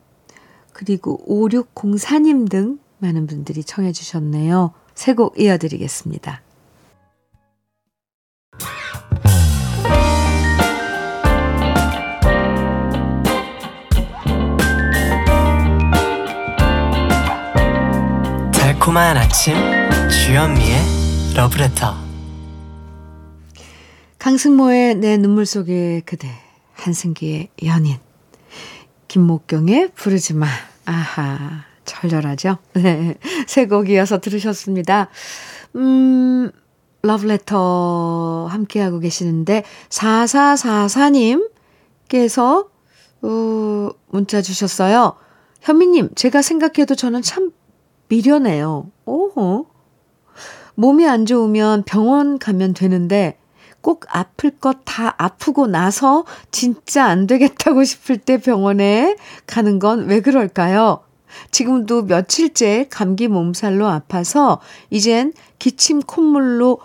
그리고 0.72 1.24
5604님 1.28 2.50
등 2.50 2.80
많은 2.98 3.28
분들이 3.28 3.62
청해 3.62 3.92
주셨네요. 3.92 4.72
새곡 4.94 5.40
이어드리겠습니다. 5.40 6.42
달콤한 18.90 19.16
아침 19.16 19.54
주현미의 20.08 20.76
러브레터 21.36 21.94
강승모의 24.18 24.96
내 24.96 25.16
눈물 25.16 25.46
속에 25.46 26.02
그대, 26.04 26.28
한승기의 26.72 27.50
연인, 27.66 27.98
김목경의 29.06 29.92
부르지마, 29.94 30.44
아하, 30.86 31.62
절절하죠? 31.84 32.58
네, 32.74 33.14
새곡 33.46 33.90
이어서 33.90 34.18
들으셨습니다. 34.18 35.08
음, 35.76 36.50
러브레터 37.02 38.48
함께하고 38.50 38.98
계시는데, 38.98 39.62
4444님께서, 39.88 42.66
어, 43.22 43.90
문자 44.08 44.42
주셨어요. 44.42 45.14
현미님, 45.60 46.08
제가 46.16 46.42
생각해도 46.42 46.96
저는 46.96 47.22
참 47.22 47.52
미련해요. 48.10 48.90
오호. 49.06 49.66
몸이 50.74 51.06
안 51.08 51.26
좋으면 51.26 51.84
병원 51.84 52.38
가면 52.38 52.74
되는데 52.74 53.38
꼭 53.80 54.04
아플 54.08 54.50
것 54.58 54.80
다 54.84 55.14
아프고 55.16 55.66
나서 55.66 56.24
진짜 56.50 57.06
안 57.06 57.26
되겠다고 57.26 57.84
싶을 57.84 58.18
때 58.18 58.36
병원에 58.38 59.16
가는 59.46 59.78
건 59.78 60.06
왜 60.06 60.20
그럴까요? 60.20 61.00
지금도 61.52 62.02
며칠째 62.06 62.88
감기 62.90 63.28
몸살로 63.28 63.86
아파서 63.86 64.60
이젠 64.90 65.32
기침 65.58 66.00
콧물로 66.00 66.80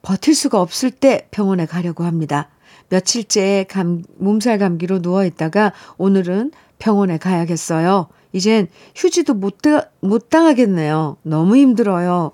버틸 0.00 0.34
수가 0.34 0.60
없을 0.60 0.90
때 0.90 1.28
병원에 1.30 1.66
가려고 1.66 2.04
합니다. 2.04 2.48
며칠째 2.88 3.66
감, 3.68 4.02
몸살 4.18 4.58
감기로 4.58 5.02
누워 5.02 5.24
있다가 5.24 5.72
오늘은 5.98 6.52
병원에 6.78 7.18
가야겠어요. 7.18 8.08
이젠 8.32 8.68
휴지도 8.94 9.34
못, 9.34 9.58
못 10.00 10.30
당하겠네요. 10.30 11.18
너무 11.22 11.56
힘들어요. 11.56 12.32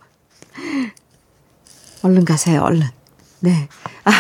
얼른 2.03 2.25
가세요, 2.25 2.63
얼른. 2.63 2.87
네. 3.41 3.69
아, 4.05 4.11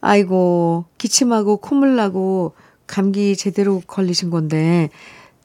아이고, 0.00 0.86
기침하고 0.98 1.58
콧물 1.58 1.96
나고 1.96 2.54
감기 2.86 3.36
제대로 3.36 3.80
걸리신 3.80 4.30
건데, 4.30 4.90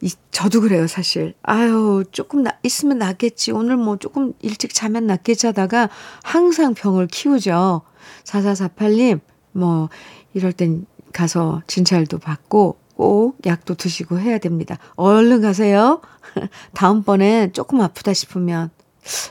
이, 0.01 0.11
저도 0.31 0.61
그래요, 0.61 0.87
사실. 0.87 1.33
아유, 1.43 2.03
조금 2.11 2.43
나, 2.43 2.57
있으면 2.63 2.97
낫겠지. 2.97 3.51
오늘 3.51 3.77
뭐 3.77 3.97
조금 3.97 4.33
일찍 4.39 4.73
자면 4.73 5.05
낫겠지 5.05 5.47
하다가 5.47 5.89
항상 6.23 6.73
병을 6.73 7.07
키우죠. 7.07 7.81
4448님, 8.23 9.19
뭐, 9.51 9.89
이럴 10.33 10.53
땐 10.53 10.85
가서 11.11 11.61
진찰도 11.67 12.19
받고 12.19 12.80
꼭 13.01 13.35
약도 13.47 13.73
드시고 13.73 14.19
해야 14.19 14.37
됩니다. 14.37 14.77
얼른 14.95 15.41
가세요. 15.41 16.01
다음번엔 16.75 17.51
조금 17.53 17.81
아프다 17.81 18.13
싶으면 18.13 18.69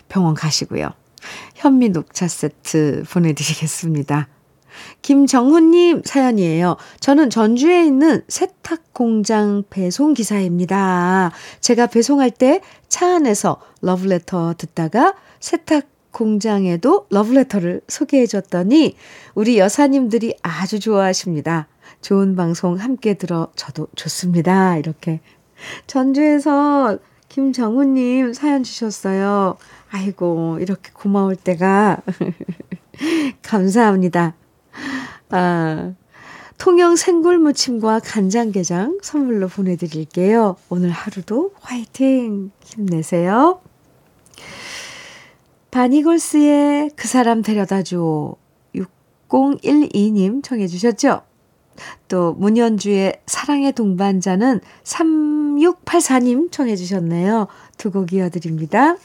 병원 0.08 0.34
가시고요. 0.34 0.90
현미 1.54 1.90
녹차 1.90 2.26
세트 2.26 3.04
보내드리겠습니다. 3.08 4.26
김정훈님 5.02 6.02
사연이에요. 6.04 6.78
저는 6.98 7.30
전주에 7.30 7.84
있는 7.86 8.24
세탁 8.26 8.92
공장 8.92 9.62
배송 9.70 10.14
기사입니다. 10.14 11.30
제가 11.60 11.86
배송할 11.86 12.32
때 12.32 12.62
차 12.88 13.14
안에서 13.14 13.60
러브레터 13.82 14.54
듣다가 14.58 15.14
세탁 15.38 15.86
공장에도 16.10 17.06
러브레터를 17.10 17.82
소개해 17.86 18.26
줬더니 18.26 18.96
우리 19.36 19.58
여사님들이 19.58 20.34
아주 20.42 20.80
좋아하십니다. 20.80 21.68
좋은 22.00 22.36
방송 22.36 22.76
함께 22.76 23.14
들어 23.14 23.48
저도 23.56 23.88
좋습니다. 23.94 24.76
이렇게 24.76 25.20
전주에서 25.86 26.98
김정우님 27.28 28.32
사연 28.32 28.62
주셨어요. 28.62 29.56
아이고, 29.90 30.58
이렇게 30.60 30.90
고마울 30.92 31.36
때가 31.36 32.02
감사합니다. 33.42 34.34
아, 35.30 35.94
통영 36.58 36.96
생굴무침과 36.96 38.00
간장게장 38.00 38.98
선물로 39.02 39.48
보내드릴게요. 39.48 40.56
오늘 40.68 40.90
하루도 40.90 41.52
화이팅! 41.60 42.50
힘내세요. 42.64 43.60
바니걸스의 45.70 46.90
그 46.96 47.06
사람 47.06 47.42
데려다 47.42 47.82
줘. 47.82 48.34
6012님 49.30 50.42
청해주셨죠? 50.42 51.22
또 52.08 52.34
문현주의 52.34 53.20
사랑의 53.26 53.72
동반자는 53.72 54.60
3684님 54.84 56.50
청해 56.52 56.76
주셨네요. 56.76 57.46
두 57.78 57.90
곡 57.90 58.12
이어드립니다. 58.12 58.96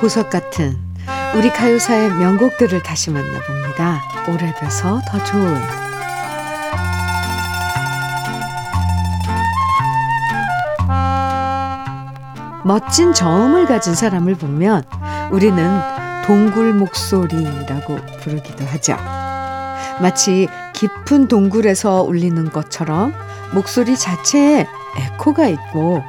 보석 0.00 0.30
같은 0.30 0.78
우리 1.34 1.50
가요사의 1.50 2.10
명곡들을 2.14 2.82
다시 2.82 3.10
만나봅니다. 3.10 4.02
오래돼서 4.28 5.00
더 5.08 5.24
좋은 5.24 5.60
멋진 12.64 13.12
저음을 13.12 13.66
가진 13.66 13.94
사람을 13.94 14.34
보면 14.34 14.82
우리는 15.30 15.80
동굴 16.26 16.72
목소리라고 16.74 17.96
부르기도 18.20 18.64
하죠. 18.66 18.96
마치 20.00 20.48
깊은 20.74 21.28
동굴에서 21.28 22.02
울리는 22.02 22.50
것처럼 22.50 23.14
목소리 23.52 23.96
자체에 23.96 24.66
에코가 24.96 25.46
있고 25.48 26.02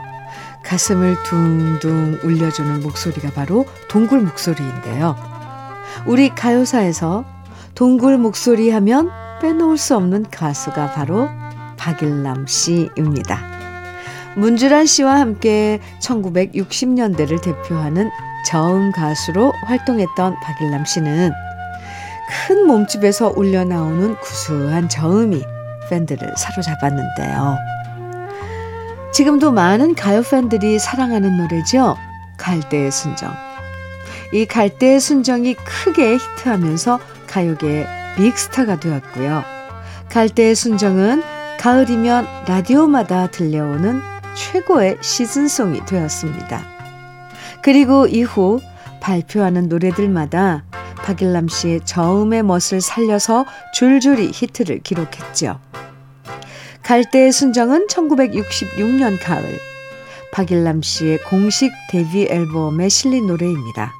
가슴을 0.67 1.15
둥둥 1.23 2.19
울려주는 2.23 2.81
목소리가 2.81 3.31
바로 3.31 3.65
동굴 3.87 4.19
목소리인데요. 4.19 5.15
우리 6.05 6.29
가요사에서 6.29 7.23
동굴 7.73 8.17
목소리 8.17 8.69
하면 8.71 9.09
빼놓을 9.41 9.77
수 9.77 9.95
없는 9.95 10.25
가수가 10.29 10.91
바로 10.91 11.29
박일남 11.77 12.47
씨입니다. 12.47 13.39
문주란 14.35 14.85
씨와 14.85 15.19
함께 15.19 15.79
1960년대를 16.01 17.41
대표하는 17.41 18.09
저음 18.45 18.91
가수로 18.91 19.53
활동했던 19.67 20.35
박일남 20.43 20.83
씨는 20.83 21.31
큰 22.47 22.67
몸집에서 22.67 23.33
울려 23.37 23.63
나오는 23.63 24.15
구수한 24.19 24.89
저음이 24.89 25.43
팬들을 25.89 26.33
사로잡았는데요. 26.35 27.76
지금도 29.11 29.51
많은 29.51 29.95
가요 29.95 30.21
팬들이 30.21 30.79
사랑하는 30.79 31.37
노래죠. 31.37 31.97
갈대의 32.37 32.91
순정. 32.91 33.33
이 34.33 34.45
갈대의 34.45 34.99
순정이 34.99 35.55
크게 35.55 36.17
히트하면서 36.17 36.99
가요계의 37.27 37.87
빅스타가 38.17 38.79
되었고요. 38.79 39.43
갈대의 40.09 40.55
순정은 40.55 41.23
가을이면 41.59 42.27
라디오마다 42.47 43.27
들려오는 43.27 43.99
최고의 44.35 44.97
시즌송이 45.01 45.85
되었습니다. 45.85 46.61
그리고 47.63 48.07
이후 48.07 48.59
발표하는 49.01 49.67
노래들마다 49.67 50.63
박일남 50.97 51.47
씨의 51.47 51.81
저음의 51.85 52.43
멋을 52.43 52.81
살려서 52.81 53.45
줄줄이 53.73 54.29
히트를 54.33 54.79
기록했죠. 54.79 55.59
갈대의 56.87 57.33
순정은 57.33 57.87
1966년 57.87 59.17
가을 59.21 59.59
박일남 60.31 60.81
씨의 60.81 61.17
공식 61.23 61.69
데뷔 61.89 62.27
앨범에 62.29 62.87
실린 62.87 63.27
노래입니다. 63.27 63.91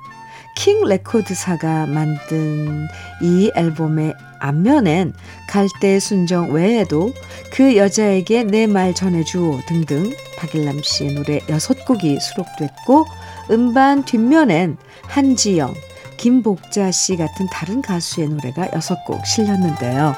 킹 0.55 0.85
레코드사가 0.85 1.85
만든 1.87 2.87
이 3.21 3.51
앨범의 3.55 4.13
앞면엔 4.39 5.13
갈대의 5.49 5.99
순정 5.99 6.51
외에도 6.51 7.11
그 7.51 7.75
여자에게 7.75 8.43
내 8.43 8.67
말 8.67 8.93
전해주오 8.93 9.59
등등 9.67 10.09
박일남 10.37 10.81
씨의 10.81 11.13
노래 11.15 11.39
6곡이 11.39 12.21
수록됐고 12.21 13.05
음반 13.51 14.05
뒷면엔 14.05 14.77
한지영, 15.01 15.73
김복자 16.15 16.91
씨 16.91 17.17
같은 17.17 17.47
다른 17.51 17.81
가수의 17.81 18.29
노래가 18.29 18.67
6곡 18.69 19.25
실렸는데요. 19.25 20.15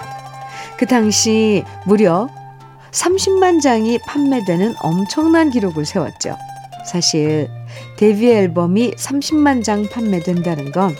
그 0.77 0.85
당시 0.85 1.63
무려 1.87 2.29
30만 2.91 3.61
장이 3.61 3.99
판매되는 3.99 4.75
엄청난 4.81 5.49
기록을 5.49 5.85
세웠죠. 5.85 6.37
사실 6.85 7.49
데뷔 7.97 8.31
앨범이 8.31 8.91
30만 8.91 9.63
장 9.63 9.87
판매된다는 9.87 10.71
건 10.71 10.95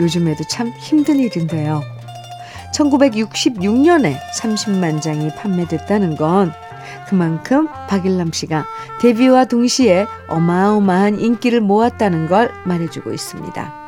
요즘에도 0.00 0.44
참 0.48 0.72
힘든 0.78 1.20
일인데요. 1.20 1.82
1966년에 2.74 4.16
30만 4.36 5.00
장이 5.00 5.28
판매됐다는 5.36 6.16
건 6.16 6.52
그만큼 7.08 7.68
박일남 7.88 8.32
씨가 8.32 8.64
데뷔와 9.00 9.44
동시에 9.44 10.06
어마어마한 10.28 11.20
인기를 11.20 11.60
모았다는 11.60 12.28
걸 12.28 12.50
말해주고 12.64 13.12
있습니다. 13.12 13.83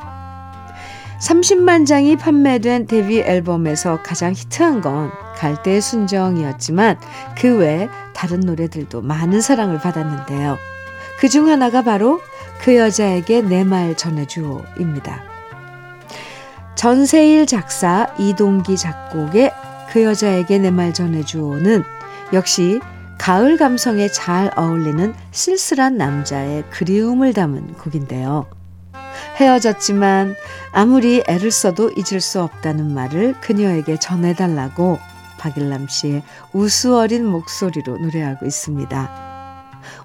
30만 1.20 1.86
장이 1.86 2.16
판매된 2.16 2.86
데뷔 2.86 3.20
앨범에서 3.20 4.02
가장 4.02 4.32
히트한 4.32 4.80
건 4.80 5.10
갈대의 5.36 5.80
순정이었지만 5.80 6.98
그 7.38 7.56
외 7.58 7.88
다른 8.14 8.40
노래들도 8.40 9.02
많은 9.02 9.40
사랑을 9.40 9.78
받았는데요. 9.78 10.58
그 11.18 11.28
중 11.28 11.48
하나가 11.48 11.82
바로 11.82 12.20
그 12.62 12.76
여자에게 12.76 13.42
내 13.42 13.64
말 13.64 13.96
전해주오입니다. 13.96 15.22
전세일 16.74 17.46
작사 17.46 18.06
이동기 18.18 18.76
작곡의 18.76 19.52
그 19.90 20.02
여자에게 20.02 20.58
내 20.58 20.70
말 20.70 20.92
전해주오는 20.92 21.82
역시 22.34 22.80
가을 23.18 23.56
감성에 23.56 24.08
잘 24.08 24.50
어울리는 24.56 25.14
쓸쓸한 25.32 25.96
남자의 25.96 26.64
그리움을 26.70 27.32
담은 27.32 27.74
곡인데요. 27.74 28.46
헤어졌지만 29.36 30.34
아무리 30.72 31.22
애를 31.26 31.50
써도 31.50 31.90
잊을 31.90 32.20
수 32.20 32.40
없다는 32.42 32.92
말을 32.94 33.34
그녀에게 33.40 33.98
전해달라고 33.98 34.98
박일남 35.38 35.88
씨의 35.88 36.22
우수어린 36.52 37.24
목소리로 37.26 37.98
노래하고 37.98 38.46
있습니다. 38.46 39.26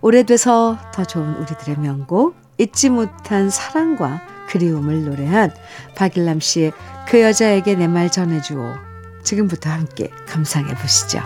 오래돼서 0.01 0.77
더 0.93 1.03
좋은 1.05 1.35
우리들의 1.35 1.79
명곡 1.79 2.35
잊지 2.57 2.89
못한 2.89 3.49
사랑과 3.49 4.21
그리움을 4.49 5.05
노래한 5.05 5.51
박일남 5.95 6.39
씨의 6.39 6.73
그 7.07 7.21
여자에게 7.21 7.75
내 7.75 7.87
말 7.87 8.11
전해주오. 8.11 8.75
지금부터 9.23 9.69
함께 9.69 10.09
감상해 10.27 10.73
보시죠. 10.75 11.21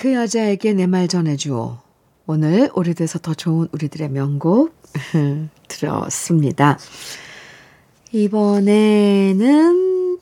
그 0.00 0.14
여자에게 0.14 0.72
내 0.72 0.86
말 0.86 1.08
전해주오. 1.08 1.76
오늘 2.26 2.70
오래돼서 2.74 3.18
더 3.18 3.34
좋은 3.34 3.68
우리들의 3.72 4.08
명곡 4.08 4.74
들었습니다. 5.68 6.78
이번에는 8.10 10.18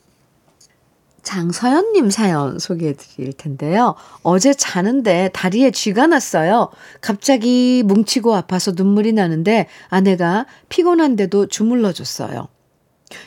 장서연님 1.23 2.11
사연 2.11 2.59
소개해 2.59 2.95
드릴 2.95 3.33
텐데요. 3.35 3.95
어제 4.25 4.53
자는데 4.53 5.31
다리에 5.33 5.71
쥐가 5.71 6.09
났어요. 6.09 6.71
갑자기 7.01 7.85
뭉치고 7.87 8.35
아파서 8.35 8.73
눈물이 8.75 9.13
나는데 9.13 9.69
아내가 9.91 10.47
피곤한데도 10.71 11.47
주물러 11.47 11.93
줬어요. 11.93 12.49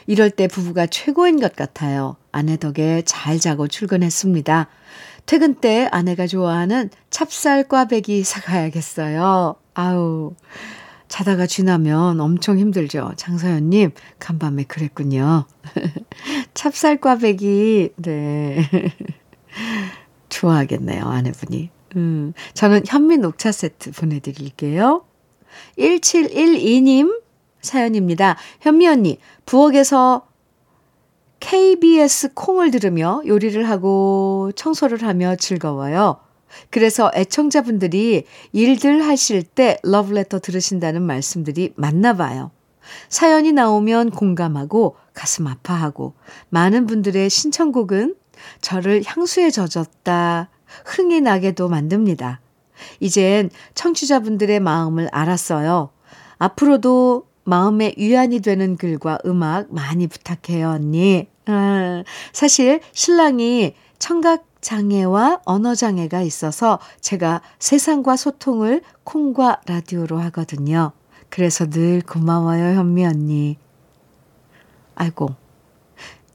이럴 0.06 0.30
때 0.30 0.50
부부가 0.50 0.86
최고인 0.86 1.40
것 1.40 1.56
같아요. 1.56 2.18
아내 2.34 2.58
덕에 2.58 3.04
잘 3.06 3.40
자고 3.40 3.70
출근했습니다. 3.70 4.68
퇴근 5.32 5.54
때 5.54 5.88
아내가 5.94 6.28
좋아하는 6.28 6.90
찹쌀 7.10 7.70
꽈배기 7.70 8.26
사가야겠어요. 8.26 9.56
아우, 9.74 10.36
자다가 11.08 11.46
쥐나면 11.46 12.20
엄청 12.20 12.58
힘들죠. 12.58 13.14
장서연님, 13.16 13.92
간밤에 14.20 14.64
그랬군요. 14.64 15.46
찹쌀 16.54 16.98
꽈배기, 16.98 17.94
네. 17.96 18.70
좋아하겠네요, 20.28 21.06
아내분이. 21.06 21.70
음, 21.96 22.34
저는 22.54 22.84
현미 22.86 23.20
녹차 23.20 23.54
세트 23.54 23.92
보내드릴게요. 23.94 25.06
1712님 25.78 27.22
사연입니다. 27.62 28.36
현미 28.60 28.86
언니, 28.86 29.18
부엌에서 29.46 30.28
KBS 31.42 32.34
콩을 32.34 32.72
들으며 32.72 33.22
요리를 33.26 33.68
하고 33.70 34.52
청소를 34.56 35.04
하며 35.04 35.36
즐거워요. 35.36 36.18
그래서 36.70 37.12
애청자분들이 37.14 38.24
일들 38.54 39.06
하실 39.06 39.44
때 39.44 39.78
러브레터 39.84 40.40
들으신다는 40.40 41.02
말씀들이 41.02 41.74
많나 41.76 42.14
봐요. 42.14 42.52
사연이 43.10 43.52
나오면 43.52 44.12
공감하고 44.12 44.96
가슴 45.14 45.48
아파하고 45.48 46.14
많은 46.50 46.88
분들의 46.88 47.30
신청곡은 47.30 48.16
저를 48.62 49.02
향수에 49.06 49.50
젖었다 49.50 50.50
흥이 50.86 51.22
나게도 51.22 51.68
만듭니다. 51.68 52.40
이젠 53.00 53.50
청취자분들의 53.76 54.60
마음을 54.60 55.10
알았어요. 55.12 55.90
앞으로도 56.38 57.28
마음에 57.44 57.94
위안이 57.98 58.40
되는 58.40 58.78
글과 58.78 59.20
음악 59.26 59.74
많이 59.74 60.08
부탁해요, 60.08 60.70
언니. 60.70 61.31
아, 61.46 62.04
사실 62.34 62.82
신랑이 62.94 63.74
청각 64.00 64.46
장애와 64.62 65.42
언어 65.46 65.74
장애가 65.76 66.22
있어서 66.22 66.80
제가 67.02 67.42
세상과 67.60 68.16
소통을 68.16 68.82
콩과 69.04 69.62
라디오로 69.66 70.20
하거든요. 70.20 70.92
그래서 71.30 71.68
늘 71.68 72.02
고마워요, 72.02 72.78
현미 72.78 73.06
언니. 73.06 73.58
아이고. 74.96 75.30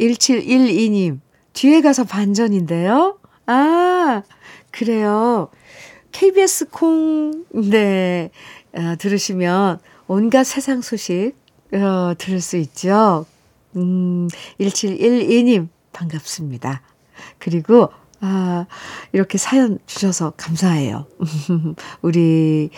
1712님, 0.01 1.21
뒤에 1.53 1.81
가서 1.81 2.05
반전인데요? 2.05 3.19
아, 3.47 4.23
그래요. 4.71 5.49
KBS 6.13 6.69
콩, 6.71 7.45
네, 7.51 8.31
아, 8.75 8.97
들으시면 8.97 9.79
온갖 10.07 10.45
세상 10.45 10.83
소식, 10.83 11.35
어, 11.73 12.15
들을 12.19 12.41
수 12.41 12.57
있죠. 12.57 13.27
음, 13.77 14.29
1712님, 14.61 15.69
반갑습니다. 15.93 16.83
그리고, 17.39 17.91
아, 18.21 18.67
이렇게 19.13 19.39
사연 19.39 19.79
주셔서 19.87 20.33
감사해요. 20.37 21.07
우리, 22.03 22.71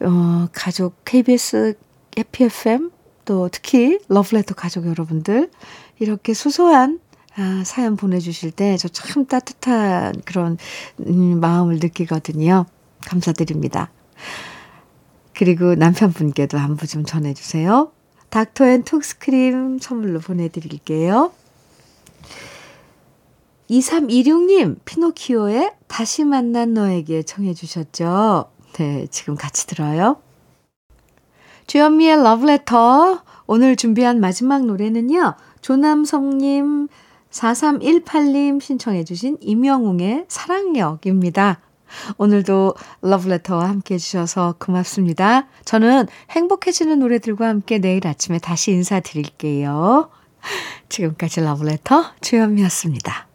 어, 0.00 0.48
가족, 0.52 0.96
KBS, 1.04 1.74
FPFM, 2.16 2.90
또 3.24 3.48
특히 3.50 3.98
러브레터 4.08 4.54
가족 4.54 4.86
여러분들, 4.86 5.50
이렇게 5.98 6.34
소소한 6.34 7.00
아, 7.36 7.62
사연 7.64 7.96
보내주실 7.96 8.50
때 8.50 8.76
저 8.76 8.88
참 8.88 9.24
따뜻한 9.26 10.20
그런 10.26 10.58
음, 11.06 11.40
마음을 11.40 11.78
느끼거든요. 11.80 12.66
감사드립니다. 13.06 13.90
그리고 15.34 15.74
남편분께도 15.74 16.58
안부 16.58 16.86
좀 16.86 17.04
전해주세요. 17.04 17.90
닥터앤 18.32 18.84
톡스크림 18.84 19.78
선물로 19.78 20.20
보내드릴게요. 20.20 21.32
2326님, 23.68 24.78
피노키오의 24.86 25.72
다시 25.86 26.24
만난 26.24 26.72
너에게 26.72 27.22
청해 27.24 27.52
주셨죠? 27.52 28.50
네, 28.72 29.06
지금 29.10 29.34
같이 29.34 29.66
들어요. 29.66 30.16
주현미의 31.66 32.22
러브레터. 32.22 33.22
오늘 33.46 33.76
준비한 33.76 34.18
마지막 34.18 34.64
노래는요, 34.64 35.34
조남성님, 35.60 36.88
4318님 37.30 38.62
신청해 38.62 39.04
주신 39.04 39.36
임영웅의 39.42 40.24
사랑역입니다. 40.28 41.60
오늘도 42.18 42.74
러브레터와 43.02 43.68
함께 43.68 43.94
해주셔서 43.94 44.56
고맙습니다. 44.58 45.46
저는 45.64 46.06
행복해지는 46.30 46.98
노래들과 47.00 47.48
함께 47.48 47.78
내일 47.78 48.06
아침에 48.06 48.38
다시 48.38 48.72
인사드릴게요. 48.72 50.10
지금까지 50.88 51.40
러브레터 51.40 52.04
주현미였습니다. 52.20 53.31